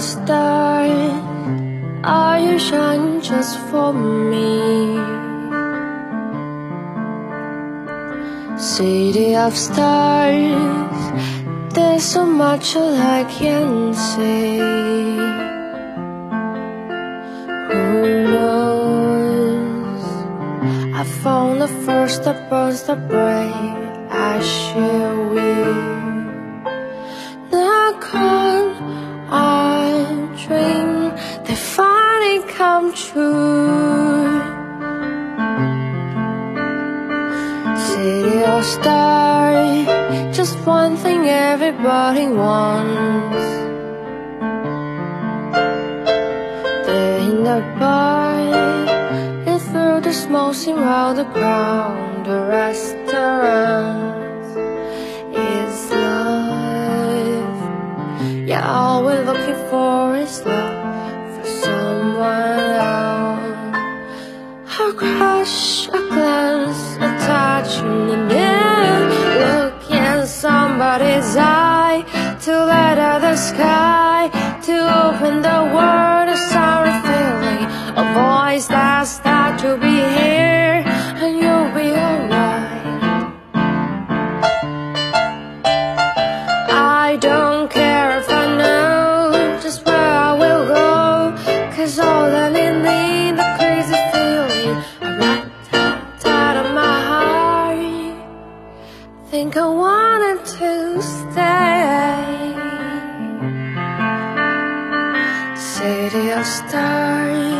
[0.00, 0.84] star
[2.04, 4.96] Are you shining just for me?
[8.58, 11.00] City of stars
[11.74, 14.58] There's so much I can say
[17.70, 20.04] Who knows
[21.00, 25.63] I found the first that burns the bright I share with
[30.36, 31.12] dream
[31.44, 34.42] They finally come true.
[37.88, 39.86] City of stars
[40.36, 43.44] Just one thing everybody wants.
[46.86, 48.34] They're in the bar
[49.50, 54.50] And through the smoke round the ground The restaurants
[55.36, 57.58] is love.
[58.46, 59.93] Yeah, all we're looking for
[60.24, 62.58] is love For someone
[62.90, 63.44] else.
[64.86, 67.72] A crush, a glance, a touch
[68.14, 69.00] And then
[69.44, 72.00] look in somebody's eye
[72.44, 73.73] To light up the sky
[99.54, 102.54] Think I wanted to stay.
[105.54, 107.54] City of stars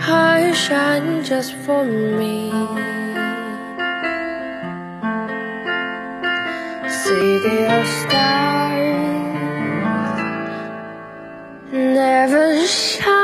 [0.00, 2.50] How you shine just for me.
[7.04, 8.98] City of stars
[11.70, 13.17] Never shine